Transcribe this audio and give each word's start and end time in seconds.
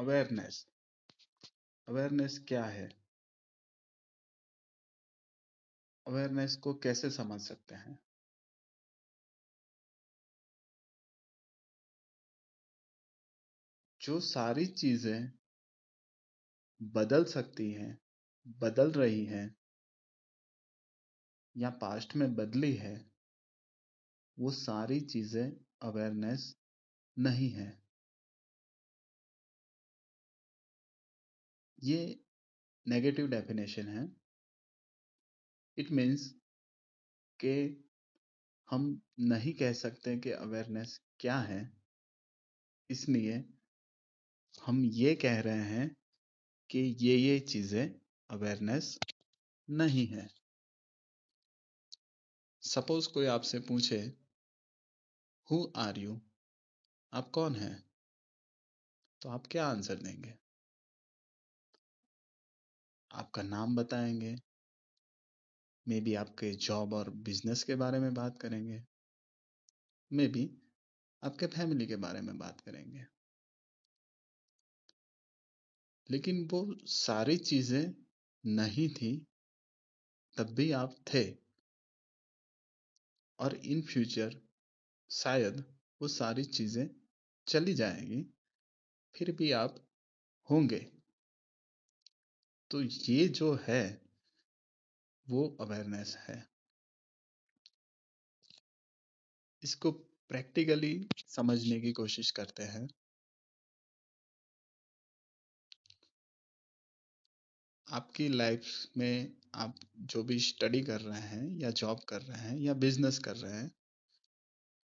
Awareness 0.00 0.66
awareness 1.88 2.44
क्या 2.48 2.64
है? 2.64 2.88
Awareness 6.06 6.56
को 6.56 6.74
कैसे 6.74 7.10
समझ 7.10 7.40
सकते 7.40 7.74
हैं? 7.74 7.98
जो 14.00 14.20
सारी 14.20 14.66
चीज़ें 14.66 15.32
बदल 16.82 17.24
सकती 17.24 17.72
हैं, 17.72 17.98
बदल 18.60 18.90
रही 18.90 19.24
हैं, 19.24 19.56
या 21.56 21.70
पास्ट 21.70 22.16
में 22.16 22.34
बदली 22.34 22.74
है, 22.74 23.10
वो 24.38 24.50
सारी 24.50 25.00
चीज़ें 25.00 25.52
अवेयरनेस 25.82 26.56
नहीं 27.18 27.50
है। 27.50 27.79
ये 31.82 32.20
नेगेटिव 32.86 33.26
डेफिनेशन 33.26 33.88
है। 33.88 34.08
इट 35.78 35.90
मीन्स 35.90 36.34
के 37.40 37.54
हम 38.68 39.02
नहीं 39.20 39.54
कह 39.54 39.72
सकते 39.72 40.16
कि 40.18 40.30
अवेयरनेस 40.30 41.00
क्या 41.20 41.38
है। 41.38 41.60
इसलिए 42.90 43.44
हम 44.62 44.84
ये 44.84 45.14
कह 45.14 45.40
रहे 45.40 45.64
हैं 45.64 45.96
कि 46.70 46.78
ये 47.00 47.16
ये 47.16 47.40
चीज़ें 47.40 47.94
अवेयरनेस 48.30 48.98
नहीं 49.70 50.06
है। 50.06 50.28
सपोज़ 52.62 53.08
कोई 53.08 53.26
आपसे 53.26 53.58
पूछे 53.60 54.16
हु 55.48 55.72
आर 55.76 55.98
यू 55.98 56.20
आप 57.12 57.30
कौन 57.30 57.54
हैं? 57.54 57.84
तो 59.22 59.28
आप 59.28 59.46
क्या 59.46 59.66
आंसर 59.66 59.94
देंगे? 59.94 60.49
आपका 63.10 63.42
नाम 63.42 63.76
बताएँगे। 63.76 64.36
मे 65.86 66.00
बी 66.00 66.14
आपके 66.14 66.50
जॉब 66.50 66.92
और 66.92 67.10
बिज़नेस 67.10 67.64
के 67.64 67.74
बारे 67.74 67.98
में 67.98 68.14
बात 68.14 68.38
करेंगे। 68.38 68.82
मे 70.12 70.28
बी 70.28 70.50
आपके 71.22 71.46
फैमिली 71.46 71.86
के 71.86 71.96
बारे 71.96 72.20
में 72.20 72.38
बात 72.38 72.60
करेंगे। 72.60 73.04
लेकिन 76.10 76.48
वो 76.52 76.76
सारी 76.86 77.36
चीज़ें 77.36 77.94
नहीं 78.46 78.88
थी, 78.88 79.26
तब 80.36 80.54
भी 80.54 80.70
आप 80.72 80.96
थे। 81.14 81.24
और 83.38 83.54
इन 83.54 83.82
फ्यूचर 83.82 84.40
शायद 85.10 85.64
वो 86.02 86.08
सारी 86.08 86.44
चीज़ें 86.44 86.90
चली 87.46 87.74
जाएँगी, 87.74 88.26
फिर 89.14 89.32
भी 89.32 89.50
आप 89.52 89.86
होंगे। 90.50 90.99
तो 92.70 92.82
ये 92.82 93.28
जो 93.28 93.58
है, 93.68 94.02
वो 95.28 95.56
अवेयरनेस 95.60 96.16
है। 96.16 96.50
इसको 99.62 99.90
प्रैक्टिकली 100.28 101.08
समझने 101.28 101.80
की 101.80 101.92
कोशिश 101.92 102.30
करते 102.30 102.62
हैं। 102.62 102.88
आपकी 107.90 108.28
लाइफ 108.28 108.86
में 108.96 109.36
आप 109.54 109.76
जो 109.96 110.22
भी 110.22 110.40
स्टडी 110.40 110.82
कर 110.82 111.00
रहे 111.00 111.20
हैं, 111.20 111.58
या 111.58 111.70
जॉब 111.70 112.00
कर 112.00 112.22
रहे 112.22 112.38
हैं, 112.38 112.58
या 112.58 112.74
बिज़नेस 112.74 113.18
कर 113.18 113.36
रहे 113.36 113.52
हैं, 113.52 113.72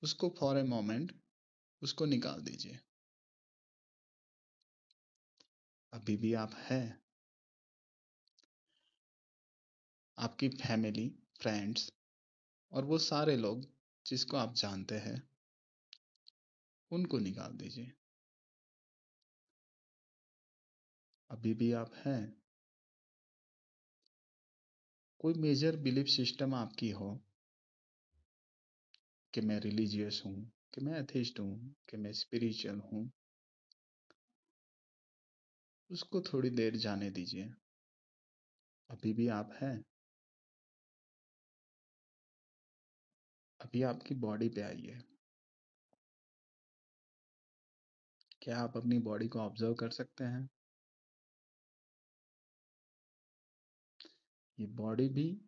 उसको 0.03 0.36
फॉर 0.40 0.58
ए 0.58 0.64
मोमेंट 0.64 1.22
उसको 1.81 2.06
निकाल 2.06 2.42
दीजिए। 2.42 2.80
अभी 5.94 6.18
भी 6.18 6.34
आप 6.34 6.52
हैं। 6.53 7.03
आपकी 10.23 10.50
फैमिली, 10.50 11.09
फ्रेंड्स 11.41 11.91
और 12.72 12.85
वो 12.85 12.97
सारे 12.97 13.35
लोग 13.38 13.66
जिसको 14.06 14.38
आप 14.38 14.53
जानते 14.53 14.95
हैं, 14.95 15.22
उनको 16.91 17.19
निकाल 17.19 17.51
दीजिए। 17.51 17.91
अभी 21.29 21.53
भी 21.53 21.72
आप 21.72 21.91
हैं। 22.06 22.44
कोई 25.19 25.33
मेजर 25.33 25.78
बिलीफ 25.78 26.07
सिस्टम 26.07 26.56
आपकी 26.56 26.89
हो 26.89 27.23
कि 29.33 29.41
मैं 29.41 29.59
रिलीजियस 29.59 30.22
हूँ, 30.25 30.51
कि 30.73 30.81
मैं 30.81 31.00
एथिस्ट 31.00 31.39
हूँ, 31.39 31.75
कि 31.89 31.97
मैं 31.97 32.12
स्पिरिचुअल 32.13 32.79
हूँ, 32.79 33.12
उसको 35.89 36.22
थोड़ी 36.22 36.50
देर 36.50 36.75
जाने 36.75 37.09
दीजिए। 37.09 37.50
अभी 38.89 39.13
भी 39.13 39.28
आप 39.28 39.57
हैं। 39.62 39.93
अभी 43.63 43.81
आपकी 43.84 44.16
बॉडी 44.16 44.50
पे 44.50 44.62
आइए 44.62 45.01
क्या 48.41 48.57
आप 48.57 48.78
अपनी 48.78 49.00
बॉडी 49.00 49.28
को 49.28 49.40
ऑब्ज़र्व 49.40 49.74
कर 49.74 49.90
सकते 49.90 50.24
हैं? 50.24 50.50
ये 54.59 54.66
बॉडी 54.66 55.09
भी 55.09 55.41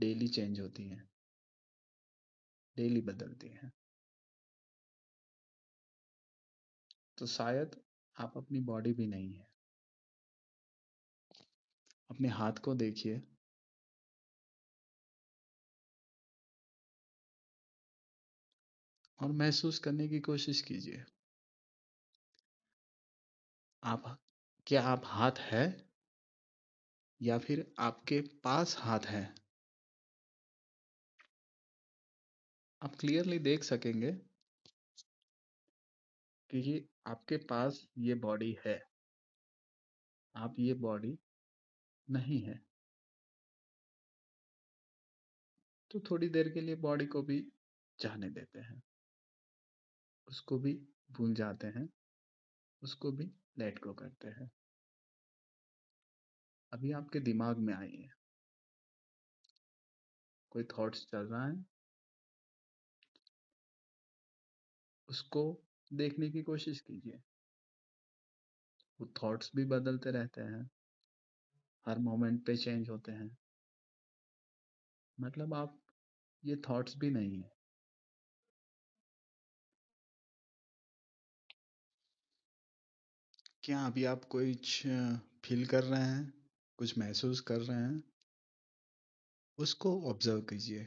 डेली 0.00 0.28
चेंज 0.28 0.60
होती 0.60 0.88
है। 0.88 1.08
डेली 2.76 3.00
बदलती 3.00 3.48
है। 3.48 3.72
तो 7.18 7.26
शायद 7.26 7.76
आप 8.16 8.36
अपनी 8.36 8.60
बॉडी 8.60 8.92
भी 8.92 9.06
नहीं 9.06 9.34
है। 9.34 9.46
अपने 12.10 12.28
हाथ 12.28 12.52
को 12.52 12.74
देखिए। 12.74 13.22
और 19.20 19.32
महसूस 19.32 19.78
करने 19.78 20.08
की 20.08 20.20
कोशिश 20.20 20.60
कीजिए। 20.60 21.04
आप, 23.84 24.20
क्या 24.66 24.82
आप 24.82 25.02
हाथ 25.04 25.32
है? 25.32 25.90
या 27.22 27.38
फिर 27.38 27.74
आपके 27.78 28.20
पास 28.20 28.76
हाथ 28.78 29.00
है? 29.00 29.34
आप 32.82 32.96
क्लियरली 32.96 33.38
देख 33.38 33.64
सकेंगे 33.64 34.12
कि 36.50 36.88
आपके 37.06 37.36
पास 37.36 37.86
ये 37.98 38.14
बॉडी 38.14 38.58
है। 38.66 38.90
आप 40.36 40.54
ये 40.58 40.74
बॉडी 40.74 41.18
नहीं 42.10 42.42
है। 42.42 42.60
तो 45.90 46.00
थोड़ी 46.00 46.28
देर 46.28 46.48
के 46.48 46.60
लिए 46.60 46.74
बॉडी 46.74 47.06
को 47.06 47.22
भी 47.22 47.52
जाने 48.00 48.30
देते 48.30 48.58
हैं। 48.58 48.82
उसको 50.30 50.58
भी 50.58 50.88
भूल 51.10 51.34
जाते 51.34 51.66
हैं, 51.66 51.88
उसको 52.82 53.12
भी 53.12 53.32
लेट 53.58 53.78
गो 53.78 53.94
करते 53.94 54.28
हैं। 54.28 54.50
अभी 56.72 56.92
आपके 56.92 57.20
दिमाग 57.20 57.58
में 57.58 57.74
आई 57.74 57.96
है। 57.96 58.10
कोई 60.50 60.64
थॉट्स 60.64 61.06
चल 61.06 61.26
रहा 61.26 61.48
है? 61.48 61.64
उसको 65.08 65.62
देखने 65.92 66.30
की 66.30 66.42
कोशिश 66.42 66.80
कीजिए। 66.80 67.20
वो 69.00 69.12
थॉट्स 69.22 69.50
भी 69.56 69.64
बदलते 69.64 70.10
रहते 70.10 70.40
हैं। 70.40 70.70
हर 71.86 71.98
मोमेंट 71.98 72.46
पे 72.46 72.56
चेंज 72.56 72.90
होते 72.90 73.12
हैं। 73.12 73.38
मतलब 75.20 75.54
आप, 75.54 75.82
ये 76.44 76.56
थॉट्स 76.56 76.96
भी 76.96 77.10
नहीं 77.10 77.42
है। 77.42 77.59
क्या 83.70 83.86
अभी 83.86 84.04
आप 84.04 84.24
कुछ 84.24 84.86
फील 85.44 85.66
कर 85.66 85.84
रहे 85.84 86.02
हैं? 86.02 86.34
कुछ 86.76 86.98
महसूस 86.98 87.40
कर 87.40 87.60
रहे 87.60 87.76
हैं? 87.76 88.02
उसको 89.58 90.10
ऑब्ज़र्व 90.10 90.40
कीजिए। 90.40 90.86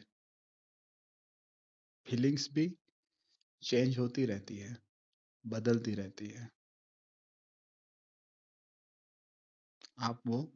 फीलिंग्स 2.08 2.50
भी 2.54 2.78
चेंज 3.64 3.98
होती 3.98 4.26
रहती 4.26 4.58
है, 4.58 4.78
बदलती 5.48 5.96
रहती 5.96 6.28
है। 6.28 6.50
आप 10.00 10.22
वो 10.28 10.54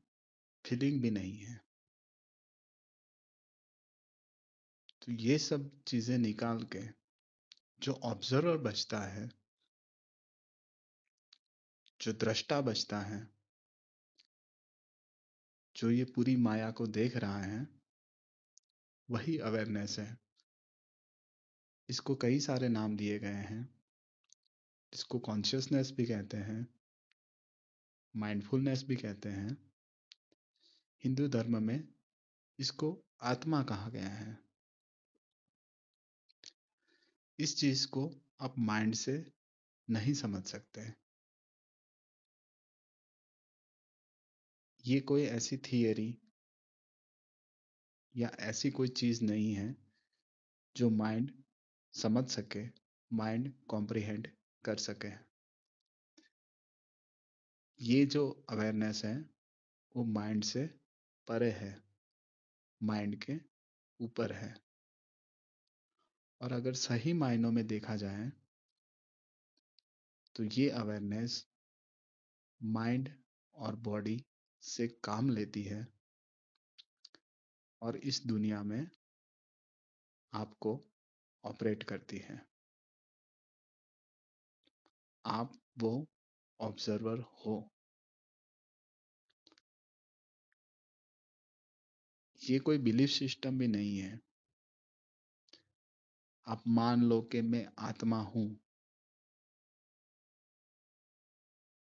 फीलिंग 0.66 1.02
भी 1.02 1.12
नहीं 1.12 1.38
है। 1.38 1.62
तो 5.02 5.12
ये 5.12 5.38
सब 5.38 5.84
चीज़ें 5.88 6.18
निकाल 6.18 6.64
के 6.64 6.88
जो 7.80 7.94
ऑब्जर्वर 7.94 8.58
बचता 8.58 9.00
है 9.00 9.37
जो 12.02 12.14
दृष्टा 12.14 12.62
बचता 12.62 13.00
है, 13.00 13.30
जो 15.76 15.92
ये 15.92 16.06
पूरी 16.06 16.36
माया 16.36 16.72
को 16.72 16.88
देख 16.88 17.16
रहा 17.16 17.42
है, 17.42 17.68
वही 19.10 19.38
अवेयरनेस 19.38 20.00
है। 20.00 20.18
इसको 21.90 22.16
कई 22.16 22.40
सारे 22.40 22.70
नाम 22.70 22.98
दिए 22.98 23.20
गए 23.20 23.34
हैं, 23.34 23.76
इसको 24.94 25.20
कॉन्शियसनेस 25.20 25.92
भी 25.92 26.06
कहते 26.06 26.38
हैं 26.38 26.68
माइंडफुलनेस 28.16 28.84
भी 28.84 28.96
कहते 28.96 29.30
हैं। 29.30 29.72
हिंदू 31.04 31.28
धर्म 31.28 31.64
में 31.64 31.88
इसको 32.60 33.04
आत्मा 33.22 33.64
कहा 33.64 33.90
गया 33.90 34.10
है। 34.10 34.40
इस 37.40 37.58
चीज़ 37.58 37.88
को 37.88 38.16
आप 38.42 38.60
माइंड 38.60 38.96
से 38.96 39.32
नहीं 39.90 40.14
समझ 40.14 40.46
सकते। 40.46 41.07
ये 44.88 45.00
कोई 45.00 45.24
ऐसी 45.24 45.58
थियरी 45.58 46.18
या 48.16 48.30
ऐसी 48.40 48.72
कोई 48.72 48.88
चीज़ 48.88 49.24
नहीं 49.24 49.54
है, 49.54 49.76
जो 50.76 50.90
माइंड 50.90 51.32
समझ 51.94 52.28
सके 52.30 52.64
माइंड 53.12 53.54
कॉम्प्रिहेंड 53.68 54.28
कर 54.64 54.78
सके। 54.78 55.12
ये 57.80 58.06
जो 58.06 58.46
अवेयरनेस 58.50 59.02
है, 59.06 59.30
वो 59.96 60.04
माइंड 60.04 60.44
से 60.44 60.66
परे 61.28 61.52
है 61.52 61.84
माइंड 62.84 63.16
के 63.24 63.34
ऊपर 64.00 64.32
है। 64.32 64.54
और 66.42 66.52
अगर 66.52 66.74
सही 66.74 67.14
मायनों 67.14 67.52
में 67.52 67.66
देखा 67.68 67.96
जाए 67.96 68.32
तो 70.36 70.44
ये 70.44 70.70
अवेयरनेस 70.70 71.46
माइंड 72.64 73.10
और 73.56 73.76
बॉडी 73.76 74.26
से 74.62 74.88
काम 74.88 75.30
लेती 75.30 75.64
है 75.64 75.88
और 77.82 77.98
इस 77.98 78.26
दुनिया 78.28 78.64
में 78.64 78.90
आपको 80.34 80.86
ऑपरेट 81.46 81.84
करती 81.84 82.18
है। 82.18 82.48
आप 85.26 85.60
वो 85.80 86.08
ऑब्जर्वर 86.62 87.20
हो। 87.20 87.72
ये 92.50 92.60
कोई 92.60 92.78
बिलीफ 92.78 93.10
सिस्टम 93.10 93.58
भी 93.58 93.68
नहीं 93.68 93.98
है। 93.98 94.20
आप 96.48 96.64
मान 96.68 97.04
लो 97.04 97.22
कि 97.22 97.42
मैं 97.42 97.68
आत्मा 97.80 98.22
हूँ। 98.22 98.67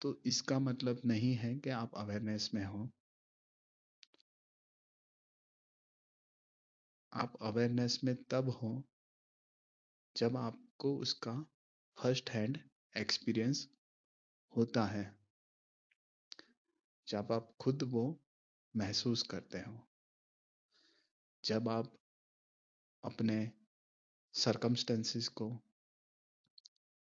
तो 0.01 0.21
इसका 0.25 0.59
मतलब 0.59 1.01
नहीं 1.05 1.33
है 1.35 1.55
कि 1.55 1.69
आप 1.69 1.95
अवेयरनेस 1.95 2.49
में 2.53 2.65
हो। 2.65 2.89
आप 7.13 7.37
अवेयरनेस 7.41 7.99
में 8.03 8.15
तब 8.23 8.49
हो 8.49 8.83
जब 10.15 10.37
आपको 10.37 10.97
उसका 10.97 11.33
फ़र्स्ट 11.97 12.29
हैंड 12.29 12.57
एक्सपीरियंस 12.97 13.67
होता 14.55 14.85
है, 14.85 15.19
जब 17.07 17.31
आप 17.31 17.53
खुद 17.61 17.83
वो 17.83 18.19
महसूस 18.75 19.23
करते 19.23 19.59
हो। 19.59 19.87
जब 21.43 21.69
आप 21.69 21.97
अपने 23.03 23.51
सरकमस्टेंसेस 24.33 25.27
को, 25.27 25.49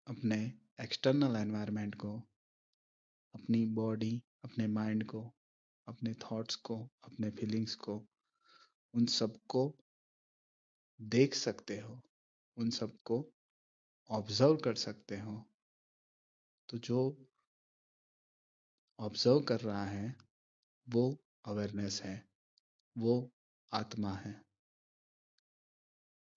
अपने 0.07 0.53
एक्सटर्नल 0.81 1.35
एनवायरनमेंट 1.35 1.95
को 1.95 2.23
अपनी 3.35 3.65
बॉडी 3.65 4.23
अपने 4.43 4.67
माइंड 4.67 5.05
को, 5.05 5.33
अपने 5.87 6.13
थॉट्स 6.13 6.55
को, 6.55 6.89
अपने 7.03 7.29
फीलिंग्स 7.29 7.75
को, 7.75 8.07
उन 8.93 9.05
सबको 9.05 9.77
देख 11.01 11.33
सकते 11.33 11.79
हो, 11.79 12.01
उन 12.57 12.69
सबको 12.69 13.33
ऑब्ज़र्व 14.09 14.57
कर 14.57 14.75
सकते 14.75 15.19
हो। 15.19 15.51
तो 16.69 16.77
जो 16.77 17.27
ऑब्ज़र्व 18.99 19.41
कर 19.41 19.59
रहा 19.59 19.85
है, 19.85 20.15
वो 20.89 21.17
अवेयरनेस 21.45 22.01
है, 22.01 22.29
वो 22.97 23.31
आत्मा 23.73 24.13
है। 24.13 24.45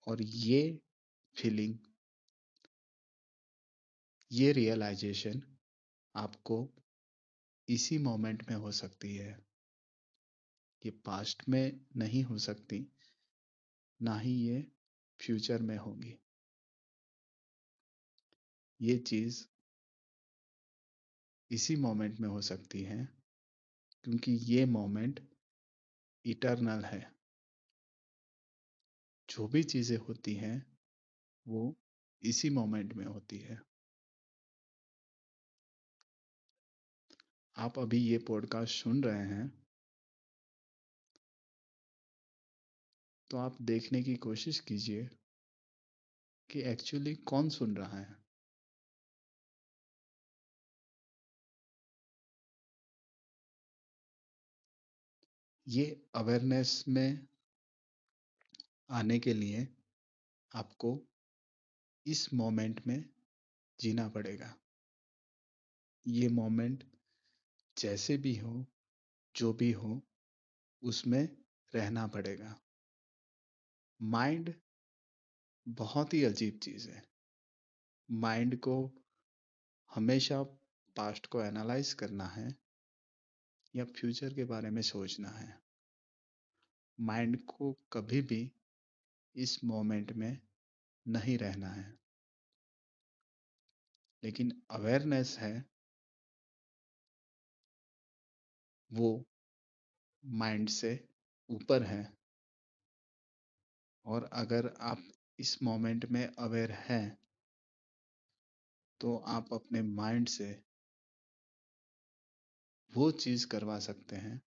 और 0.08 0.22
ये 0.22 0.80
फीलिंग 1.36 1.78
ये 4.32 4.52
रियलाइजेशन 4.52 5.56
आपको 6.16 6.81
इसी 7.72 7.98
मोमेंट 7.98 8.50
में 8.50 8.56
हो 8.56 8.72
सकती 8.72 9.16
है 9.16 9.44
ये 10.84 10.90
पास्ट 10.90 11.48
में 11.48 11.80
नहीं 11.96 12.22
हो 12.22 12.38
सकती, 12.38 12.92
ना 14.02 14.18
ही 14.18 14.32
ये 14.32 14.72
फ्यूचर 15.20 15.62
में 15.62 15.76
होगी। 15.76 16.18
ये 18.80 18.98
चीज़ 18.98 19.44
इसी 21.50 21.76
मोमेंट 21.76 22.20
में 22.20 22.28
हो 22.28 22.40
सकती 22.40 22.82
है, 22.82 23.08
क्योंकि 24.04 24.32
ये 24.32 24.64
मोमेंट 24.66 25.20
इटरनल 26.24 26.84
है। 26.84 27.12
जो 29.28 29.48
भी 29.48 29.62
चीज़ें 29.62 29.96
होती 29.98 30.34
हैं, 30.34 30.66
वो 31.46 31.76
इसी 32.22 32.50
मोमेंट 32.50 32.94
में 32.94 33.06
होती 33.06 33.38
है। 33.38 33.71
आप 37.56 37.78
अभी 37.78 37.98
ये 37.98 38.18
पॉडकास्ट 38.18 38.74
सुन 38.74 39.04
रहे 39.04 39.26
हैं 39.26 39.66
तो 43.30 43.36
आप 43.36 43.62
देखने 43.62 44.02
की 44.02 44.16
कोशिश 44.16 44.60
कीजिए 44.60 45.10
कि 46.50 46.62
एक्चुअली 46.62 47.14
कौन 47.14 47.48
सुन 47.48 47.76
रहा 47.76 47.98
है। 47.98 48.16
ये 55.68 56.06
अवेयरनेस 56.14 56.84
में 56.88 57.28
आने 58.90 59.18
के 59.18 59.34
लिए 59.34 59.76
आपको 60.54 61.00
इस 62.06 62.34
मोमेंट 62.34 62.86
में 62.86 63.08
जीना 63.80 64.08
पड़ेगा। 64.08 64.54
ये 66.06 66.28
मोमेंट 66.28 66.91
जैसे 67.78 68.16
भी 68.16 68.36
हो, 68.36 68.66
जो 69.36 69.52
भी 69.52 69.72
हो, 69.72 70.02
उसमें 70.82 71.36
रहना 71.74 72.06
पड़ेगा। 72.06 72.60
माइंड 74.02 74.54
बहुत 75.68 76.14
ही 76.14 76.24
अजीब 76.24 76.58
चीज़ 76.58 76.90
है। 76.90 77.08
माइंड 78.10 78.60
को 78.60 78.92
हमेशा 79.94 80.42
पास्ट 80.96 81.26
को 81.26 81.42
एनालाइज 81.42 81.92
करना 81.92 82.26
है 82.26 82.56
या 83.76 83.84
फ्यूचर 83.84 84.34
के 84.34 84.44
बारे 84.44 84.70
में 84.70 84.82
सोचना 84.82 85.28
है। 85.28 85.62
माइंड 87.00 87.44
को 87.44 87.72
कभी 87.92 88.22
भी 88.22 88.52
इस 89.36 89.64
मोमेंट 89.64 90.12
में 90.12 90.40
नहीं 91.08 91.38
रहना 91.38 91.68
है। 91.68 91.98
लेकिन 94.24 94.62
अवेयरनेस 94.70 95.38
है 95.38 95.71
वो 98.92 99.24
माइंड 100.24 100.68
से 100.68 101.08
ऊपर 101.50 101.82
है। 101.82 102.12
और 104.06 104.24
अगर 104.32 104.74
आप 104.80 105.02
इस 105.38 105.62
मोमेंट 105.62 106.04
में 106.04 106.26
अवेयर 106.26 106.70
हैं 106.70 107.18
तो 109.00 109.16
आप 109.16 109.52
अपने 109.52 109.82
माइंड 109.82 110.28
से 110.28 110.62
वो 112.92 113.10
चीज़ 113.10 113.46
करवा 113.46 113.78
सकते 113.78 114.16
हैं, 114.16 114.40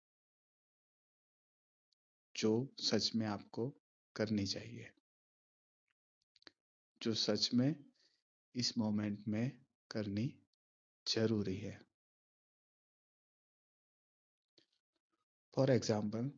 जो 2.35 2.75
सच 2.79 3.11
में 3.15 3.27
आपको 3.27 3.69
करनी 4.15 4.45
चाहिए। 4.45 4.91
जो 7.01 7.13
सच 7.13 7.49
में 7.53 7.75
इस 8.55 8.77
मोमेंट 8.77 9.27
में 9.27 9.51
करनी 9.91 10.33
ज़रूरी 11.05 11.57
है। 11.57 11.84
फॉर 15.57 15.71
एग्ज़ाम्पल 15.71 16.31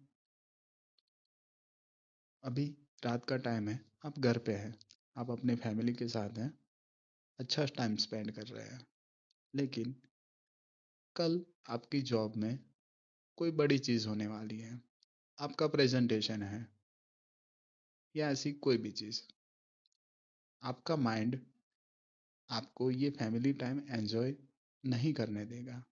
अभी 2.43 2.65
रात 3.03 3.25
का 3.25 3.37
टाइम 3.37 3.69
है, 3.69 3.79
आप 4.05 4.19
घर 4.19 4.37
पे 4.37 4.53
हैं, 4.53 4.77
आप 5.17 5.31
अपने 5.31 5.55
फैमिली 5.55 5.93
के 5.93 6.07
साथ 6.07 6.37
हैं 6.37 6.51
अच्छा 7.39 7.65
टाइम 7.77 7.95
स्पेंड 7.95 8.31
कर 8.31 8.47
रहे 8.47 8.65
हैं, 8.65 8.85
लेकिन 9.53 9.95
कल 11.15 11.41
आपकी 11.69 12.01
जॉब 12.01 12.35
में 12.35 12.59
कोई 13.37 13.51
बड़ी 13.51 13.77
चीज़ 13.79 14.07
होने 14.07 14.27
वाली 14.27 14.59
है, 14.59 14.81
आपका 15.37 15.67
प्रेजेंटेशन 15.67 16.43
है, 16.43 16.67
या 18.15 18.29
ऐसी 18.31 18.51
कोई 18.59 18.77
भी 18.77 18.91
चीज़, 18.91 19.21
आपका 20.63 20.95
माइंड 20.95 21.39
आपको 22.49 22.89
ये 22.91 23.09
फैमिली 23.09 23.53
टाइम 23.53 23.81
एंजॉय 23.89 24.35
नहीं 24.83 25.13
करने 25.13 25.45
देगा। 25.45 25.83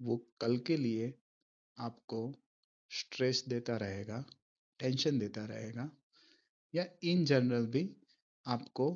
वो 0.00 0.16
कल 0.40 0.56
के 0.58 0.76
लिए 0.76 1.12
आपको 1.78 2.34
स्ट्रेस 2.90 3.44
देता 3.48 3.76
रहेगा, 3.76 4.24
टेंशन 4.80 5.18
देता 5.18 5.44
रहेगा, 5.44 5.90
या 6.74 6.86
इन 7.02 7.24
जनरल 7.24 7.66
भी 7.66 7.96
आपको 8.46 8.92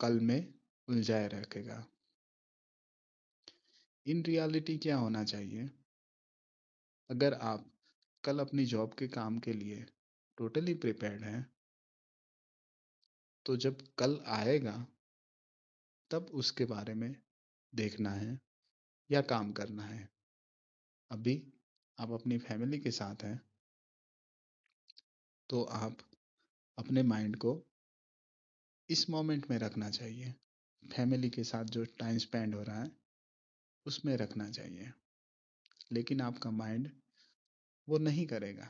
कल 0.00 0.20
में 0.20 0.54
उलझाए 0.88 1.28
रखेगा। 1.28 1.86
इन 4.06 4.22
रियलिटी 4.24 4.78
क्या 4.78 4.96
होना 4.96 5.24
चाहिए? 5.24 5.70
अगर 7.10 7.34
आप 7.34 7.70
कल 8.24 8.38
अपनी 8.38 8.64
जॉब 8.64 8.94
के 8.94 9.08
काम 9.08 9.38
के 9.38 9.52
लिए 9.52 9.86
टोटली 10.38 10.74
प्रिपेयर्ड 10.74 11.22
हैं 11.22 11.46
तो 13.46 13.56
जब 13.56 13.82
कल 13.98 14.20
आएगा, 14.26 14.86
तब 16.10 16.26
उसके 16.34 16.64
बारे 16.64 16.94
में 16.94 17.14
देखना 17.74 18.10
है 18.10 18.40
या 19.10 19.20
काम 19.22 19.52
करना 19.52 19.82
है। 19.82 20.08
अभी 21.10 21.52
आप 21.98 22.10
अपनी 22.10 22.38
फैमिली 22.38 22.78
के 22.78 22.90
साथ 22.90 23.22
हैं 23.22 23.40
तो 25.50 25.62
आप 25.64 25.98
अपने 26.78 27.02
माइंड 27.02 27.36
को 27.36 27.62
इस 28.90 29.10
मोमेंट 29.10 29.50
में 29.50 29.58
रखना 29.58 29.90
चाहिए। 29.90 30.34
फैमिली 30.82 31.30
के 31.30 31.44
साथ 31.44 31.64
जो 31.64 31.84
टाइम 31.84 32.18
स्पेंड 32.18 32.54
हो 32.54 32.62
रहा 32.62 32.82
है, 32.82 32.90
उसमें 33.86 34.16
रखना 34.16 34.50
चाहिए। 34.50 34.92
लेकिन 35.92 36.20
आपका 36.20 36.50
माइंड 36.50 36.90
वो 37.88 37.98
नहीं 37.98 38.26
करेगा। 38.26 38.68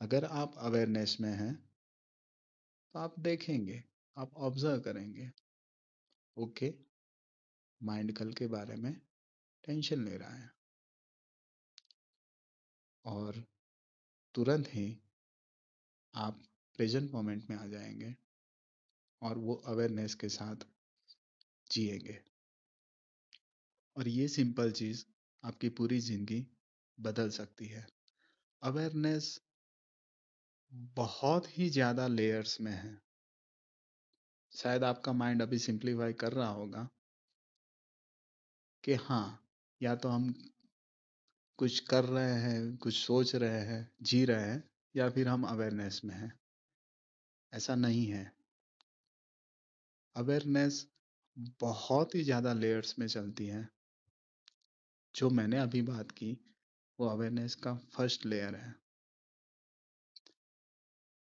अगर 0.00 0.24
आप 0.24 0.54
अवेयरनेस 0.56 1.16
में 1.20 1.30
हैं 1.30 1.54
तो 2.94 2.98
आप 2.98 3.18
देखेंगे, 3.20 3.82
आप 4.16 4.34
ऑब्ज़र्व 4.34 4.80
करेंगे, 4.80 5.30
ओके, 6.36 6.74
माइंड 7.82 8.16
कल 8.16 8.32
के 8.32 8.46
बारे 8.46 8.76
में 8.76 9.00
टेंशन 9.66 10.04
ले 10.04 10.16
रहा 10.16 10.34
है। 10.34 10.50
और 13.04 13.42
तुरंत 14.34 14.68
ही 14.68 14.86
आप 16.14 16.40
प्रेजेंट 16.78 17.10
मोमेंट 17.12 17.50
में 17.50 17.56
आ 17.56 17.66
जाएँगे 17.66 18.14
और 19.22 19.38
वो 19.38 19.54
अवेयरनेस 19.66 20.14
के 20.14 20.28
साथ 20.28 20.66
जिएँगे। 21.70 22.18
और 23.96 24.08
ये 24.08 24.26
सिंपल 24.28 24.70
चीज़ 24.72 25.04
आपकी 25.42 25.68
पूरी 25.70 25.98
ज़िंदगी 26.00 26.46
बदल 26.98 27.30
सकती 27.30 27.66
है। 27.66 27.86
अवेयरनेस 28.62 29.38
बहुत 30.96 31.46
ही 31.58 31.68
ज़्यादा 31.70 32.06
लेयर्स 32.08 32.60
में 32.60 32.72
है। 32.72 32.96
शायद 34.52 34.84
आपका 34.84 35.12
माइंड 35.12 35.42
अभी 35.42 35.58
सिंप्लीफाई 35.58 36.12
कर 36.14 36.32
रहा 36.32 36.48
होगा 36.50 36.88
कि 38.84 38.94
हाँ 38.94 39.45
या 39.80 39.94
तो 39.96 40.08
हम 40.08 40.32
कुछ 41.58 41.78
कर 41.80 42.04
रहे 42.04 42.32
हैं, 42.34 42.76
कुछ 42.76 42.94
सोच 42.94 43.34
रहे 43.34 43.60
हैं, 43.60 43.90
जी 44.02 44.24
रहे 44.24 44.44
हैं 44.44 44.62
या 44.94 45.08
फिर 45.10 45.28
हम 45.28 45.44
अवेयरनेस 45.46 46.00
में 46.04 46.14
हैं। 46.14 46.32
ऐसा 47.52 47.74
नहीं 47.74 48.06
है। 48.06 48.24
अवेयरनेस 50.16 50.86
बहुत 51.60 52.14
ही 52.14 52.22
ज़्यादा 52.24 52.52
लेयर्स 52.52 52.98
में 52.98 53.06
चलती 53.06 53.46
है। 53.46 53.68
जो 55.14 55.30
मैंने 55.30 55.58
अभी 55.58 55.82
बात 55.82 56.10
की, 56.10 56.30
वो 56.98 57.08
अवेयरनेस 57.08 57.54
का 57.54 57.74
फ़र्स्ट 57.94 58.26
लेयर 58.26 58.54
है। 58.54 58.74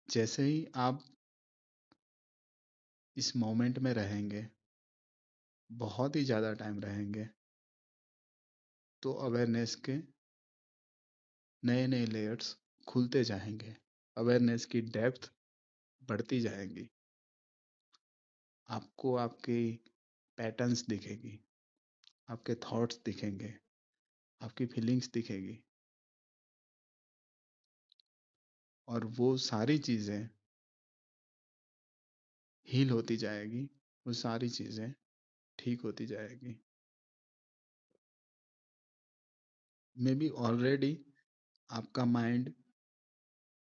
जैसे 0.09 0.43
ही 0.43 0.65
आप 0.75 1.03
इस 3.17 3.35
मोमेंट 3.35 3.79
में 3.79 3.93
रहेंगे, 3.93 4.47
बहुत 5.69 6.15
ही 6.15 6.23
ज़्यादा 6.23 6.53
टाइम 6.53 6.79
रहेंगे 6.79 7.27
तो 9.03 9.13
अवेयरनेस 9.25 9.75
के 9.85 9.97
नए 11.63 11.85
नए 11.87 12.05
लेयर्स 12.05 12.55
खुलते 12.87 13.23
जाएँगे। 13.23 13.75
अवेयरनेस 14.17 14.65
की 14.65 14.81
डेप्थ 14.81 15.31
बढ़ती 16.01 16.39
जाएगी। 16.41 16.89
आपको 18.69 19.15
आपकी 19.15 19.59
पैटर्न्स 20.37 20.85
दिखेगी। 20.87 21.39
आपके 22.29 22.55
थॉट्स 22.55 22.99
दिखेंगे। 23.05 23.53
आपकी 24.41 24.65
फीलिंग्स 24.65 25.09
दिखेगी। 25.13 25.61
और 28.87 29.05
वो 29.05 29.35
सारी 29.37 29.77
चीज़ें 29.77 30.27
हील 32.67 32.89
होती 32.89 33.17
जाएगी। 33.17 33.63
वो 34.05 34.13
सारी 34.13 34.49
चीज़ें 34.49 34.93
ठीक 35.59 35.81
होती 35.81 36.05
जाएगी। 36.05 36.55
मे 39.97 40.15
बी 40.15 40.29
ऑलरेडी 40.29 41.05
आपका 41.71 42.05
माइंड 42.05 42.53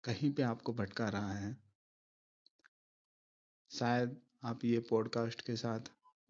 कहीं 0.05 0.33
पे 0.33 0.43
आपको 0.43 0.73
भटका 0.73 1.09
रहा 1.09 1.33
है। 1.33 1.63
शायद 3.71 4.23
आप 4.45 4.65
ये 4.65 4.81
पॉडकास्ट 4.81 5.41
के 5.47 5.57
साथ 5.57 5.81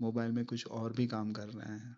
मोबाइल 0.00 0.32
में 0.32 0.44
कुछ 0.44 0.66
और 0.66 0.92
भी 0.92 1.06
काम 1.06 1.32
कर 1.32 1.48
रहे 1.48 1.78
हैं। 1.78 1.96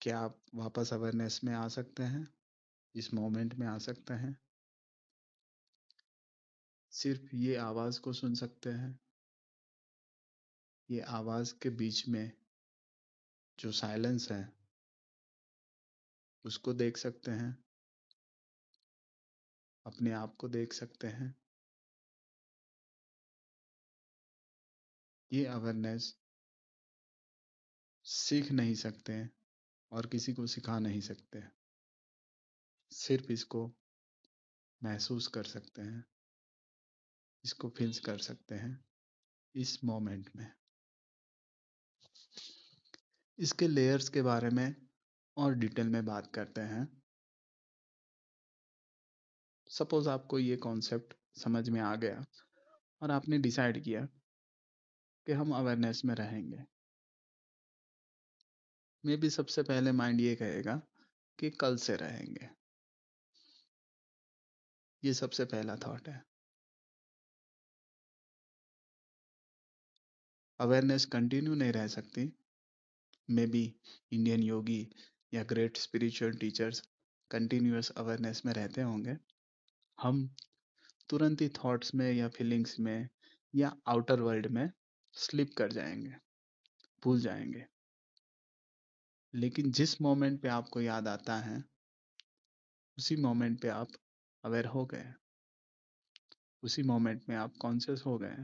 क्या 0.00 0.18
आप 0.20 0.44
वापस 0.54 0.92
अवेयरनेस 0.92 1.40
में 1.44 1.54
आ 1.54 1.68
सकते 1.68 2.02
हैं? 2.02 2.34
इस 2.94 3.14
मोमेंट 3.14 3.54
में 3.54 3.66
आ 3.66 3.78
सकते 3.78 4.14
हैं। 4.14 4.40
सिर्फ़ 6.90 7.36
ये 7.36 7.56
आवाज़ 7.56 8.00
को 8.00 8.12
सुन 8.12 8.34
सकते 8.34 8.70
हैं। 8.70 9.00
ये 10.90 11.00
आवाज़ 11.00 11.54
के 11.62 11.70
बीच 11.70 12.08
में 12.08 12.47
जो 13.58 13.72
साइलेंस 13.72 14.32
है, 14.32 14.52
उसको 16.44 16.72
देख 16.72 16.96
सकते 16.96 17.30
हैं। 17.30 17.64
अपने 19.86 20.12
आप 20.12 20.36
को 20.36 20.48
देख 20.48 20.72
सकते 20.72 21.06
हैं। 21.06 21.36
ये 25.32 25.46
अवेयरनेस 25.46 26.18
सीख 28.04 28.50
नहीं 28.50 28.74
सकते 28.74 29.12
हैं 29.12 29.32
और 29.92 30.06
किसी 30.06 30.34
को 30.34 30.46
सिखा 30.46 30.78
नहीं 30.78 31.00
सकते। 31.00 31.42
सिर्फ़ 32.90 33.32
इसको 33.32 33.74
महसूस 34.82 35.26
कर 35.26 35.44
सकते 35.44 35.82
हैं। 35.82 36.04
इसको 37.44 37.70
फील 37.70 37.98
कर 37.98 38.18
सकते 38.18 38.54
हैं। 38.54 38.84
इस 39.54 39.84
मोमेंट 39.84 40.36
में। 40.36 40.57
इसके 43.38 43.68
लेयर्स 43.68 44.08
के 44.08 44.22
बारे 44.22 44.50
में 44.50 44.74
और 45.36 45.54
डिटेल 45.54 45.88
में 45.88 46.04
बात 46.04 46.32
करते 46.34 46.60
हैं। 46.60 47.02
सपोज़ 49.70 50.08
आपको 50.08 50.38
ये 50.38 50.56
कॉन्सेप्ट 50.56 51.14
समझ 51.38 51.68
में 51.68 51.80
आ 51.80 51.94
गया 51.96 52.24
और 53.02 53.10
आपने 53.10 53.38
डिसाइड 53.38 53.84
किया 53.84 54.08
कि 55.26 55.32
हम 55.32 55.52
अवेयरनेस 55.52 56.02
में 56.04 56.14
रहेंगे। 56.14 56.64
मे 59.04 59.16
भी 59.16 59.30
सबसे 59.30 59.62
पहले 59.62 59.92
माइंड 59.92 60.20
ये 60.20 60.36
कहेगा 60.36 60.80
कि 61.38 61.50
कल 61.50 61.76
से 61.76 61.96
रहेंगे। 61.96 62.48
ये 65.04 65.14
सबसे 65.14 65.44
पहला 65.44 65.76
थॉट 65.76 66.08
है। 66.08 66.22
अवेयरनेस 70.60 71.04
कंटिन्यू 71.04 71.54
नहीं 71.54 71.72
रह 71.72 71.86
सकती। 71.86 72.32
मे 73.30 73.46
बी 73.46 73.74
इंडियन 74.12 74.42
योगी 74.42 74.90
या 75.34 75.42
great 75.42 75.76
spiritual 75.76 76.32
teachers 76.32 76.82
continuous 77.30 77.90
awareness 77.90 78.42
में 78.46 78.52
रहते 78.52 78.82
होंगे। 78.82 79.16
हम 80.00 80.34
तुरंत 81.08 81.40
ही 81.40 81.48
थॉट्स 81.48 81.94
में 81.94 82.12
या 82.12 82.28
फीलिंग्स 82.28 82.80
में 82.80 83.08
या 83.54 83.76
आउटर 83.86 84.20
वर्ल्ड 84.20 84.46
में 84.46 84.70
स्लिप 85.12 85.50
कर 85.58 85.72
जाएँगे, 85.72 86.14
भूल 87.04 87.20
जाएँगे। 87.20 87.66
लेकिन 89.34 89.72
जिस 89.72 90.02
मोमेंट 90.02 90.42
पे 90.42 90.48
आपको 90.48 90.80
याद 90.80 91.08
आता 91.08 91.36
है, 91.36 91.64
उसी 92.98 93.16
मोमेंट 93.16 93.62
पे 93.62 93.68
आप 93.68 93.88
अवेयर 94.44 94.66
हो 94.66 94.86
गए। 94.86 95.12
उसी 96.62 96.82
मोमेंट 96.82 97.22
में 97.28 97.36
आप 97.36 97.56
कॉन्शियस 97.60 98.02
हो 98.06 98.18
गए। 98.18 98.36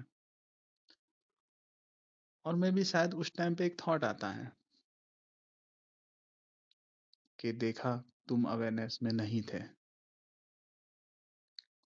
और 2.45 2.55
मे 2.55 2.71
भी 2.71 2.85
शायद 2.85 3.15
उस 3.15 3.33
टाइम 3.37 3.55
पे 3.55 3.67
एक 3.67 3.77
थॉट 3.87 4.05
आता 4.05 4.31
है। 4.31 4.64
कि 7.45 7.53
देखा 7.53 7.97
तुम 8.29 8.45
अवेयरनेस 8.45 8.99
में 9.03 9.13
नहीं 9.13 9.43
थे। 9.43 9.63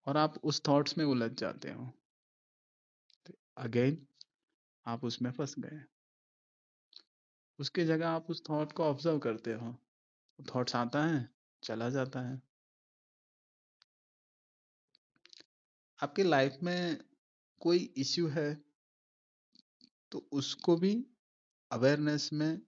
और 0.05 0.17
आप 0.17 0.37
उस 0.43 0.61
थॉट्स 0.67 0.97
में 0.97 1.05
उलझ 1.05 1.31
जाते 1.31 1.71
हो। 1.71 1.93
अगेन 3.57 4.07
आप 4.85 5.03
उसमें 5.03 5.31
फंस 5.31 5.55
गए। 5.59 5.81
उसके 7.59 7.85
जगह 7.85 8.09
आप 8.09 8.29
उस 8.29 8.43
थॉट 8.49 8.71
को 8.71 8.83
ऑब्ज़र्व 8.83 9.19
करते 9.19 9.53
हो। 9.53 9.75
थॉट्स 10.55 10.75
आता 10.75 11.05
है, 11.05 11.35
चला 11.63 11.89
जाता 11.89 12.21
है। 12.21 12.41
आपके 16.03 16.23
लाइफ 16.23 16.57
में 16.63 17.03
कोई 17.59 17.93
इश्यू 17.97 18.27
है 18.27 18.63
तो 20.11 20.29
उसको 20.31 20.77
भी 20.77 21.07
अवेयरनेस 21.71 22.33
में 22.33 22.61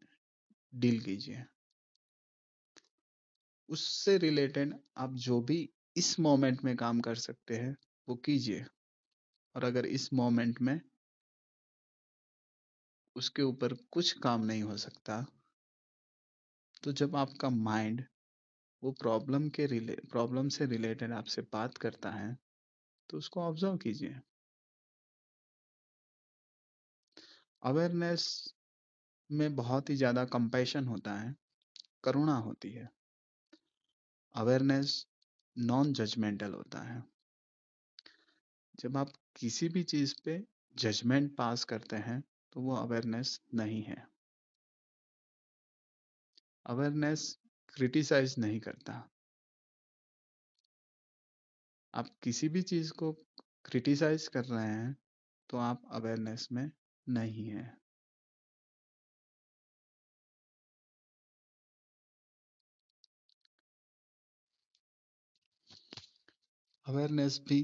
डील 0.76 1.00
कीजिए। 1.00 1.46
उससे 3.72 4.18
रिलेटेड 4.18 4.74
आप 4.98 5.14
जो 5.20 5.40
भी 5.42 5.58
इस 5.96 6.20
मोमेंट 6.20 6.64
में 6.64 6.76
काम 6.78 7.00
कर 7.02 7.16
सकते 7.18 7.58
हैं, 7.58 7.76
वो 8.08 8.16
कीजिए। 8.26 8.66
और 9.56 9.64
अगर 9.64 9.86
इस 9.88 10.14
मोमेंट 10.14 10.62
में 10.62 10.80
उसके 13.16 13.42
ऊपर 13.42 13.74
कुछ 13.92 14.12
काम 14.20 14.46
नहीं 14.46 14.64
हो 14.64 14.78
सकता 14.78 15.26
तो 16.84 16.92
जब 16.92 17.16
आपका 17.16 17.50
माइंड 17.50 18.04
वो 18.84 18.92
प्रॉब्लम 18.94 19.50
के 19.50 19.66
रिले, 19.66 19.96
प्रॉब्लम 20.12 20.50
से 20.50 20.66
रिलेटेड 20.68 21.12
आपसे 21.14 21.42
बात 21.54 21.78
करता 21.78 22.12
है 22.12 22.36
तो 23.10 23.18
उसको 23.18 23.42
ऑब्ज़र्व 23.42 23.78
कीजिए। 23.78 24.16
अवेयरनेस 27.64 28.26
में 29.30 29.56
बहुत 29.56 29.90
ही 29.90 29.96
ज़्यादा 29.96 30.26
कंपैशन 30.28 30.88
होता 30.88 31.14
है, 31.14 31.36
करुणा 32.04 32.38
होती 32.40 32.72
है। 32.72 32.90
अवेयरनेस 34.36 35.06
नॉन 35.58 35.94
जजमेंटल 35.94 36.54
होता 36.54 36.80
है। 36.80 37.04
जब 38.80 38.98
आप 38.98 39.12
किसी 39.36 39.70
भी 39.70 39.84
चीज़ 39.84 40.16
पे 40.26 40.44
जजमेंट 40.76 41.36
पास 41.36 41.64
करते 41.64 41.96
हैं 41.96 42.24
तो 42.54 42.62
वो 42.62 42.76
अवेयरनेस 42.76 43.40
नहीं 43.54 43.84
है। 43.84 44.08
अवेयरनेस 46.66 47.38
क्रिटिसाइज 47.74 48.36
नहीं 48.40 48.60
करता। 48.60 49.10
आप 51.94 52.10
किसी 52.24 52.50
भी 52.50 52.62
चीज़ 52.62 52.92
को 52.92 53.12
क्रिटिसाइज 53.66 54.28
कर 54.28 54.46
रहे 54.46 54.68
हैं 54.68 54.96
तो 55.50 55.58
आप 55.58 55.82
अवेयरनेस 55.92 56.48
में 56.52 56.72
नहीं 57.10 57.48
हैं। 57.48 57.81
अवेयरनेस 66.88 67.42
भी 67.48 67.60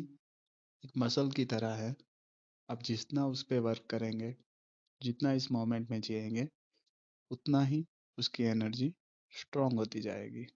एक 0.83 0.91
मसल 0.97 1.31
की 1.31 1.45
तरह 1.45 1.73
है। 1.73 1.95
आप 2.69 2.83
जितना 2.83 3.27
उस 3.27 3.43
पर 3.43 3.59
वर्क 3.59 3.87
करेंगे, 3.89 4.35
जितना 5.01 5.31
इस 5.31 5.51
मोमेंट 5.51 5.91
में 5.91 6.01
जिएँगे, 6.01 6.47
उतना 7.31 7.63
ही 7.63 7.85
उसकी 8.17 8.43
एनर्जी 8.43 8.93
स्ट्रांग 9.31 9.73
होती 9.73 10.01
जाएगी। 10.01 10.47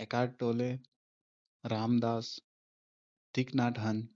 एकार्ट 0.00 0.38
टोले 0.38 0.72
रामदास 1.64 2.40
थिकनाथ 3.36 3.78
हन 3.78 4.08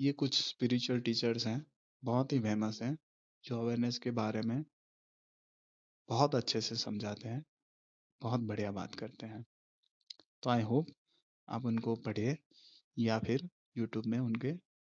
ये 0.00 0.12
कुछ 0.12 0.48
स्पिरिचुअल 0.48 1.00
टीचर्स 1.00 1.46
हैं, 1.46 1.66
बहुत 2.04 2.32
ही 2.32 2.40
फ़ेमस 2.40 2.82
हैं, 2.82 2.98
जो 3.44 3.60
अवेयरनेस 3.60 3.98
के 3.98 4.10
बारे 4.10 4.40
में 4.40 4.64
बहुत 6.08 6.34
अच्छे 6.34 6.60
से 6.60 6.76
समझाते 6.76 7.28
हैं, 7.28 7.44
बहुत 8.22 8.40
बढ़िया 8.40 8.72
बात 8.72 8.94
करते 8.94 9.26
हैं। 9.26 9.44
तो 10.44 10.50
आई 10.50 10.62
होप 10.62 10.86
आप 11.48 11.64
उनको 11.66 11.94
पढ़िए 12.06 12.36
या 12.98 13.18
फिर 13.18 13.48
यूट्यूब 13.78 14.06
में 14.06 14.18
उनके 14.18 14.52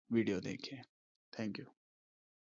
वीडियो 0.10 0.40
देखिए 0.42 0.82
थैंक 1.34 1.60
यू। 1.60 1.66